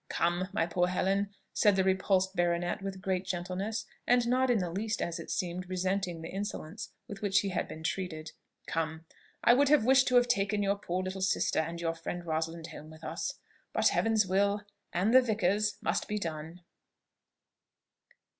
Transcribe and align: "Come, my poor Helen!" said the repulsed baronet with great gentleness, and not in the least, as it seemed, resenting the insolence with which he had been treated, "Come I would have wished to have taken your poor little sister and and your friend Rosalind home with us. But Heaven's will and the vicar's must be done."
"Come, 0.09 0.47
my 0.51 0.65
poor 0.65 0.87
Helen!" 0.87 1.29
said 1.53 1.75
the 1.75 1.83
repulsed 1.83 2.35
baronet 2.35 2.81
with 2.81 3.03
great 3.03 3.23
gentleness, 3.23 3.85
and 4.07 4.27
not 4.27 4.49
in 4.49 4.57
the 4.57 4.71
least, 4.71 4.99
as 4.99 5.19
it 5.19 5.29
seemed, 5.29 5.69
resenting 5.69 6.23
the 6.23 6.29
insolence 6.31 6.89
with 7.07 7.21
which 7.21 7.41
he 7.41 7.49
had 7.49 7.67
been 7.67 7.83
treated, 7.83 8.31
"Come 8.65 9.05
I 9.43 9.53
would 9.53 9.69
have 9.69 9.85
wished 9.85 10.07
to 10.07 10.15
have 10.15 10.27
taken 10.27 10.63
your 10.63 10.75
poor 10.75 11.03
little 11.03 11.21
sister 11.21 11.59
and 11.59 11.69
and 11.69 11.81
your 11.81 11.93
friend 11.93 12.25
Rosalind 12.25 12.65
home 12.65 12.89
with 12.89 13.03
us. 13.03 13.35
But 13.73 13.89
Heaven's 13.89 14.25
will 14.25 14.63
and 14.91 15.13
the 15.13 15.21
vicar's 15.21 15.77
must 15.83 16.07
be 16.07 16.17
done." 16.17 16.61